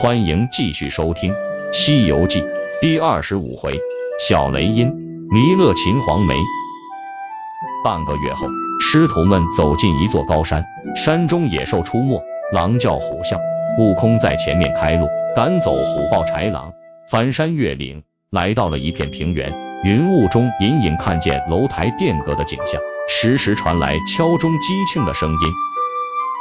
[0.00, 1.30] 欢迎继续收听
[1.74, 2.40] 《西游记》
[2.80, 3.78] 第二十五回：
[4.18, 4.90] 小雷音
[5.30, 6.34] 弥勒擒黄梅。
[7.84, 8.46] 半个月后，
[8.80, 10.64] 师徒们走进一座高山，
[10.96, 12.18] 山中野兽出没，
[12.50, 13.38] 狼叫虎啸。
[13.78, 16.72] 悟空在前面开路，赶走虎豹豺狼，
[17.10, 19.52] 翻山越岭，来到了一片平原。
[19.84, 25.52] 云雾中隐隐看见楼台殿阁的景象，时时传来敲钟击磬的声音。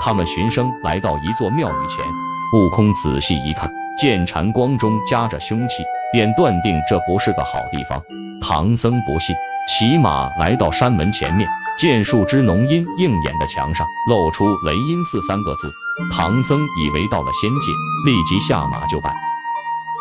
[0.00, 2.04] 他们循声来到一座庙宇前。
[2.52, 8.00] 悟空仔细一看，见禅光中夹着凶器，便断定这不是个好地方。
[8.42, 9.34] 唐僧不信，
[9.66, 11.48] 骑马来到山门前面，
[11.78, 15.72] 见树枝浓阴映眼的墙上露出“雷音寺”三个字。
[16.12, 17.72] 唐僧以为到了仙界，
[18.06, 19.14] 立即下马就拜。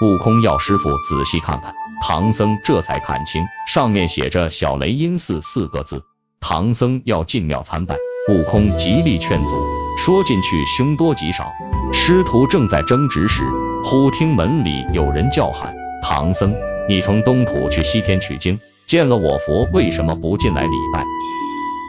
[0.00, 6.04] 悟空要师傅仔细看看，唐僧这才看清，上面写着“小雷音寺”四个字。
[6.40, 7.96] 唐僧要进庙参拜，
[8.28, 9.56] 悟空极力劝阻，
[9.96, 11.50] 说进去凶多吉少。
[11.92, 13.42] 师徒正在争执时，
[13.82, 16.52] 忽听门里有人叫喊：“唐僧，
[16.90, 21.02] 你从东土去西天取经，见了我佛，为什么不进来礼拜？”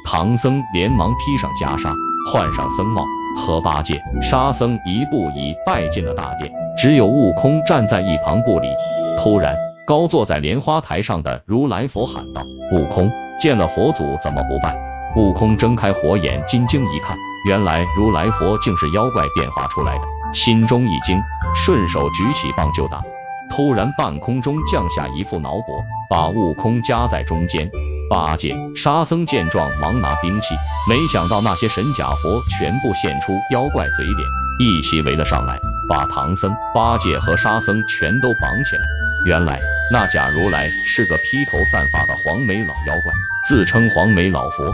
[0.09, 1.91] 唐僧连忙披上袈裟，
[2.31, 3.03] 换上僧帽，
[3.35, 6.49] 和八戒、沙僧一步一拜进了大殿。
[6.77, 8.67] 只有悟空站在一旁不理。
[9.17, 14.73] 突然，高坐在莲花台上的如来佛喊道：“悟空，见了佛祖怎么不拜？”
[15.19, 17.17] 悟空睁开火眼金睛一看。
[17.45, 21.21] 原来如来佛竟是妖怪变化出来的，心中一惊，
[21.53, 23.03] 顺手举起棒就打。
[23.49, 27.69] 突然半空中降下一副挠脖，把悟空夹在中间。
[28.09, 30.55] 八戒、沙僧见状，忙拿兵器，
[30.87, 34.27] 没想到那些神假佛全部现出妖怪嘴脸，
[34.61, 38.81] 一起围了上来，把唐僧、八戒和沙僧全都绑起来。
[39.25, 39.59] 原来
[39.91, 43.13] 那假如来是个披头散发的黄眉老妖怪，
[43.45, 44.73] 自称黄眉老佛。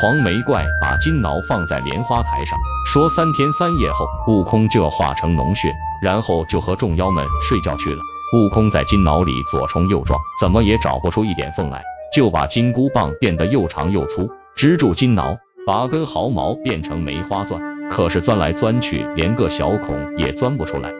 [0.00, 8.00] 黄眉怪把金挠放在莲花台上，说三天三夜后，悟空就要化成脓血，然后就和众妖们睡觉去了。
[8.32, 11.82] 悟空在金挠里左冲右撞，怎么也找不出一点缝来，
[12.14, 15.36] 就把金箍棒变得又长又粗，支住金挠，
[15.66, 20.92] 拔根毫毛变成梅花钻，可是钻来钻去，连个小孔也钻不出来。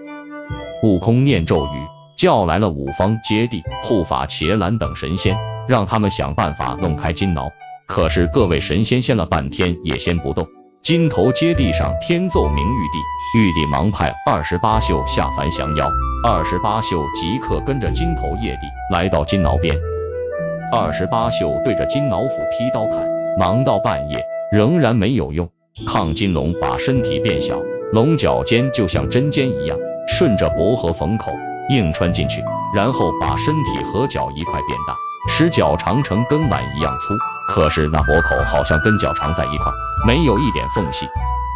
[0.82, 1.86] 悟空念咒语，
[2.16, 5.36] 叫来了五方揭谛、护法伽蓝等神仙，
[5.68, 7.48] 让他们想办法弄开金挠。
[7.88, 10.46] 可是各位神仙仙了半天也仙不动，
[10.82, 15.88] 金头接地上天奏明玉帝，玉帝忙派二十八宿下凡降妖，
[16.22, 19.74] 二十八宿即刻跟着金头夜帝来到金挠边，
[20.70, 23.06] 二十八宿对着金挠斧劈刀砍，
[23.38, 24.22] 忙到半夜
[24.52, 25.48] 仍然没有用，
[25.86, 27.58] 亢金龙把身体变小，
[27.92, 31.32] 龙角尖就像针尖一样，顺着薄荷缝口
[31.70, 32.44] 硬穿进去，
[32.74, 34.94] 然后把身体和脚一块变大。
[35.28, 37.14] 使脚长成跟碗一样粗，
[37.48, 39.70] 可是那脖口好像跟脚长在一块，
[40.06, 41.06] 没有一点缝隙。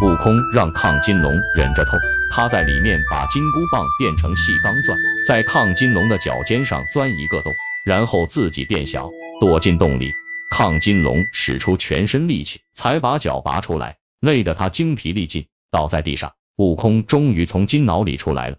[0.05, 1.99] 悟空让亢金龙忍着痛，
[2.31, 4.97] 他在里面把金箍棒变成细钢钻，
[5.27, 7.53] 在亢金龙的脚尖上钻一个洞，
[7.87, 9.11] 然后自己变小，
[9.41, 10.13] 躲进洞里。
[10.55, 16.33] 亢金龙使出全身力气，才把脚拔出来，累得他精疲力尽，倒在地上。
[16.57, 18.57] 悟空终于从金脑里出来了，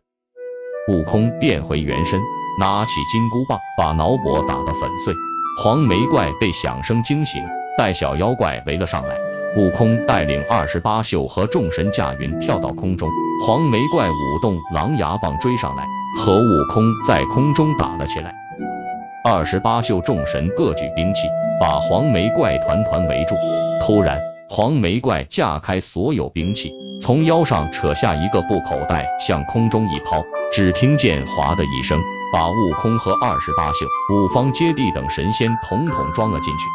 [0.90, 2.20] 悟空变回原身。
[2.60, 5.14] 拿起金箍棒，把挠脖打得粉碎。
[5.62, 7.44] 黄眉怪被响声惊醒，
[7.78, 9.16] 带小妖怪围了上来。
[9.56, 13.08] 悟空带领二十八宿和众神驾云跳到空中，
[13.46, 15.88] 黄眉怪舞动狼牙棒追上来，
[16.18, 18.34] 和悟空在空中打了起来。
[19.24, 21.28] 二十八宿众神各举兵器，
[21.60, 23.36] 把黄眉怪团团围住。
[23.80, 24.20] 突然，
[24.50, 32.02] 黄眉怪架开所有兵器，从腰上扯下一个布口袋，向空中一抛，只听见“哗”的一声。
[32.34, 36.66] 把悟空和二十八宿、五方揭谛等神仙统统装了进去。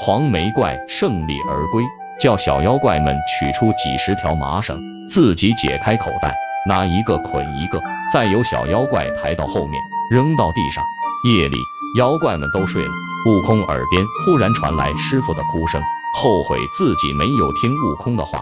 [0.00, 1.84] 黄眉怪胜利而归，
[2.18, 4.74] 叫小妖怪们取出几十条麻绳，
[5.10, 6.34] 自己解开口袋，
[6.66, 9.78] 拿一个捆一个，再由小妖怪抬到后面，
[10.10, 10.82] 扔到地上。
[11.24, 11.58] 夜里，
[11.98, 12.90] 妖怪们都睡了，
[13.26, 15.82] 悟空耳边忽然传来师傅的哭声，
[16.14, 18.40] 后悔自己没有听悟空的话。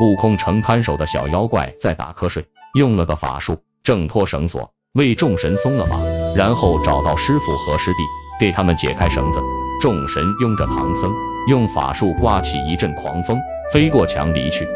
[0.00, 4.72] 悟空成看守的小妖怪在打瞌睡，用了个法术挣脱绳索。
[4.96, 6.00] 为众神松了绑，
[6.34, 7.98] 然后找到师傅和师弟，
[8.40, 9.38] 给他们解开绳子。
[9.78, 11.12] 众神拥着唐僧，
[11.48, 13.38] 用法术刮起一阵狂风，
[13.70, 14.66] 飞过墙离去。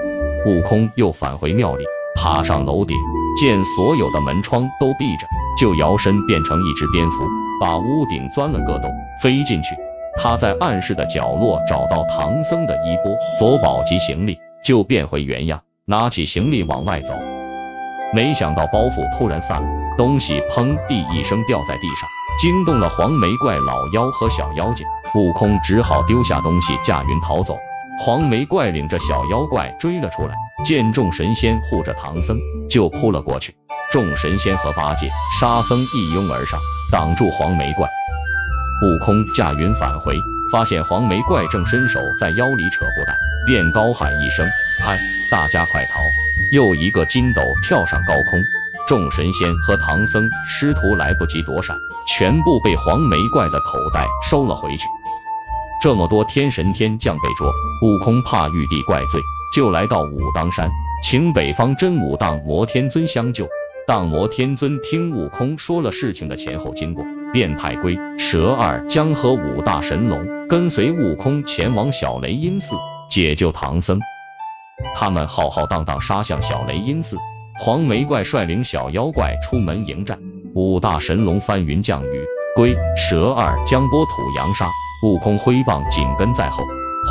[0.45, 1.85] 悟空又返回庙里，
[2.15, 2.95] 爬上楼顶，
[3.41, 5.27] 见所有的门窗都闭着，
[5.59, 7.25] 就摇身变成一只蝙蝠，
[7.59, 8.93] 把屋顶钻了个洞，
[9.23, 9.75] 飞进去。
[10.19, 17.15] 他在暗室的角落找到唐僧的衣钵、佛宝及行李，就变回原样，拿起行李往外走。
[18.13, 19.69] 没想到包袱突然散了。
[19.97, 22.09] 东西砰地一声掉在地上，
[22.41, 24.87] 惊动了黄眉怪老妖和小妖精。
[25.15, 27.59] 悟空只好丢下东西，驾云逃走。
[28.03, 30.35] 黄眉怪领着小妖怪追了出来，
[30.65, 32.39] 见众神仙护着唐僧，
[32.71, 33.55] 就扑了过去。
[33.91, 36.59] 众神仙和八戒、沙僧一拥而上，
[36.91, 37.87] 挡住黄眉怪。
[37.87, 40.15] 悟空驾云返回，
[40.51, 43.15] 发现黄眉怪正伸手在腰里扯布袋，
[43.47, 44.47] 便高喊一声
[44.83, 44.99] ：“嗨，
[45.31, 45.99] 大家快逃！”
[46.53, 48.43] 又一个筋斗跳上高空，
[48.87, 51.77] 众神仙和唐僧师徒来不及躲闪，
[52.07, 54.85] 全部被黄眉怪的口袋收了回去。
[55.83, 57.51] 这么多天神天将被捉，
[57.83, 59.21] 悟空怕玉帝怪罪，
[59.55, 60.71] 就来到武当山，
[61.03, 63.49] 请北方真武当摩天尊相救。
[63.87, 72.77] 当摩天尊听悟空说了事情的前后经过，便派龟蛇二将和五大神龙跟随悟空前往小雷音寺
[73.09, 73.99] 解救唐僧。
[74.95, 77.17] 他们浩浩荡荡杀向小雷音寺，
[77.59, 80.19] 黄眉怪率领小妖怪出门迎战，
[80.55, 82.25] 五大神龙翻云降雨，
[82.57, 84.69] 龟蛇二将波土扬沙。
[85.03, 86.63] 悟空挥棒紧跟在后，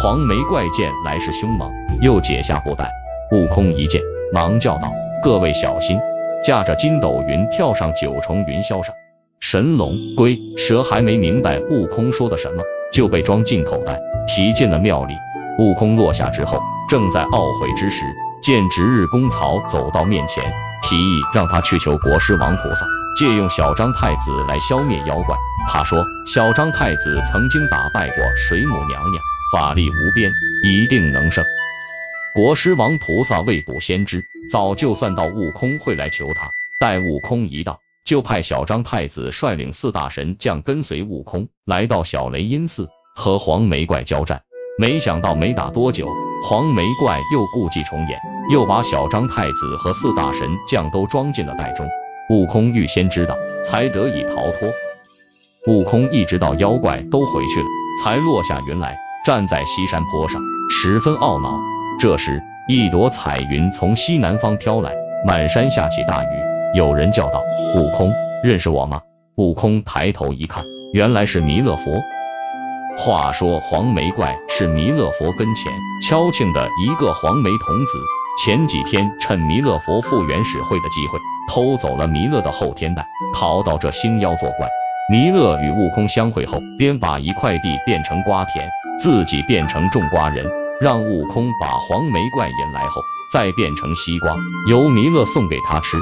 [0.01, 1.71] 黄眉怪见来势凶猛，
[2.01, 2.91] 又解下布袋。
[3.31, 3.99] 悟空一见，
[4.31, 4.91] 忙叫道
[5.23, 5.97] ：“各位小心！”
[6.45, 8.93] 驾着筋斗云跳上九重云霄上。
[9.39, 12.61] 神龙、龟、蛇还没明白悟空说的什么，
[12.93, 15.15] 就被装进口袋，提进了庙里。
[15.57, 18.03] 悟空落下之后，正在懊悔之时，
[18.41, 20.43] 见值日公曹走到面前，
[20.81, 22.83] 提议让他去求国师王菩萨，
[23.15, 25.37] 借用小张太子来消灭妖怪。
[25.67, 30.31] 他说：“小张太子曾经打败过水母娘娘，法力无边，
[30.63, 31.45] 一定能胜。”
[32.33, 36.49] 国师王菩萨未卜先知，早就算到悟空会来求他。
[36.81, 44.41] 待悟空一到，就派小张太子率领四大神将跟随悟空来到小雷音寺和黄眉怪交战。
[44.79, 46.07] 没想到没打多久，
[46.41, 48.17] 黄眉怪又故伎重演，
[48.49, 51.85] 又把小张太子和四大神将都装进了袋中。
[52.29, 54.71] 悟空预先知道，才得以逃脱。
[55.67, 57.65] 悟空一直到妖怪都回去了，
[58.01, 60.41] 才落下云来，站在西山坡上，
[60.71, 61.59] 十分懊恼。
[61.99, 64.95] 这时，一朵彩云从西南方飘来，
[65.27, 66.27] 满山下起大雨。
[66.77, 67.41] 有人叫道
[67.75, 68.13] ：“悟空，
[68.45, 69.01] 认识我吗？”
[69.35, 72.01] 悟空抬头一看，原来是弥勒佛。
[72.97, 75.71] 话说黄眉怪是弥勒佛跟前
[76.01, 77.99] 敲磬的一个黄眉童子，
[78.43, 84.67] 前几天趁弥勒佛复原始会的机会，偷走了弥勒的后天袋，逃到这星妖作怪。
[85.09, 88.67] 弥勒与悟空相会后，便把一块地变成瓜田，
[88.99, 90.45] 自己变成种瓜人，
[90.81, 93.01] 让悟空把黄眉怪引来后，
[93.31, 94.35] 再变成西瓜，
[94.69, 95.97] 由弥勒送给他吃。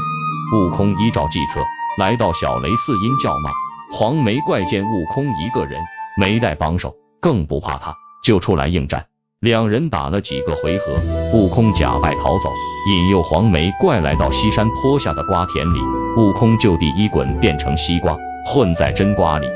[0.55, 1.61] 悟空依照计策，
[1.99, 3.51] 来到小雷寺因叫骂。
[3.89, 5.79] 黄眉怪见悟空一个人
[6.17, 9.05] 没带帮手，更不怕他，就出来应战。
[9.39, 10.93] 两人打了几个回合，
[11.33, 12.49] 悟空假败逃走，
[12.89, 15.79] 引诱黄眉怪来到西山坡下的瓜田里，
[16.17, 18.17] 悟空就地一滚，变成西瓜。
[18.45, 19.47] 混在真瓜里，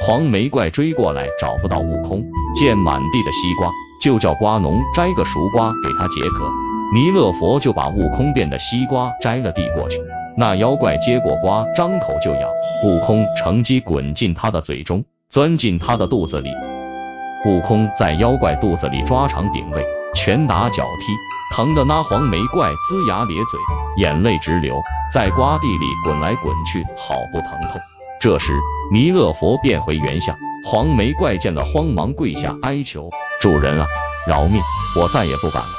[0.00, 2.22] 黄眉怪追过来找不到悟空，
[2.52, 3.70] 见满地的西瓜，
[4.00, 6.50] 就叫瓜农摘个熟瓜给他解渴。
[6.92, 9.98] 弥勒佛就把悟空变的西瓜摘了递过去，
[10.36, 12.48] 那妖怪接过瓜，张口就咬，
[12.84, 16.50] 悟空乘机滚进他的嘴中，钻进他的肚子里。
[17.46, 19.82] 悟空在妖怪肚子里抓长顶位，
[20.14, 23.58] 拳打脚踢，疼得那黄眉怪龇牙咧嘴，
[23.96, 24.78] 眼泪直流，
[25.10, 27.80] 在瓜地里滚来滚去，好不疼痛。
[28.20, 28.52] 这时，
[28.92, 30.36] 弥勒佛变回原相，
[30.66, 33.08] 黄眉怪见了，慌忙跪下哀求
[33.40, 33.86] ：“主人啊，
[34.28, 34.60] 饶命！
[35.00, 35.70] 我再也不敢了。”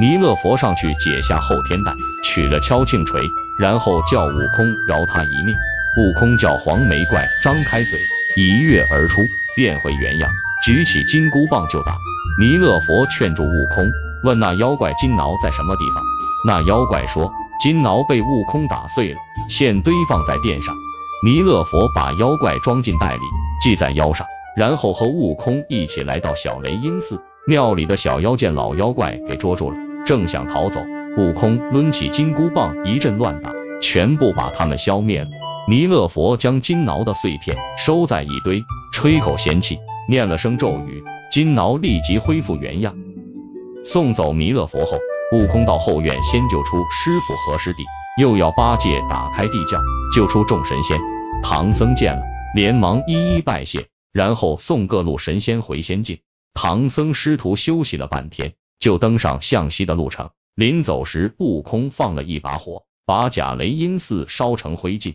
[0.00, 1.92] 弥勒佛上去解下后天袋，
[2.24, 3.20] 取了敲磬锤，
[3.58, 5.52] 然后叫悟空饶他一命。
[5.98, 7.98] 悟空叫黄眉怪张开嘴，
[8.36, 9.20] 一跃而出，
[9.54, 10.30] 变回原样，
[10.64, 11.98] 举起金箍棒就打。
[12.40, 13.90] 弥勒佛劝住悟空，
[14.24, 16.02] 问那妖怪金挠在什么地方？
[16.46, 20.74] 那妖怪说：“金挠被悟空打碎了，现堆放在殿上。”
[21.22, 23.22] 弥勒佛把妖怪装进袋里，
[23.62, 30.80] 系在腰上，然后和悟空一起来到小雷音寺庙里的小妖见老妖怪给捉住了，正想逃走，
[31.18, 35.28] 悟空抡起金箍棒一阵乱打，全部把他们消灭了。
[35.68, 39.78] 弥勒佛将金挠的碎片收在一堆，吹口仙气，
[40.08, 42.96] 念了声咒语，金挠立即恢复原样。
[43.84, 44.98] 送走弥勒佛后，
[45.32, 47.84] 悟空到后院先救出师傅和师弟。
[48.20, 49.78] 又要八戒打开地窖
[50.14, 51.00] 救出众神仙，
[51.42, 52.22] 唐僧见了，
[52.54, 56.18] 连忙一一拜谢，然后送各路神仙回仙境。
[56.54, 60.30] 唐僧师徒休息了半天，就登上向西的路程。
[60.54, 65.14] 临走时，悟空放了一把火，把假雷音寺烧成灰烬。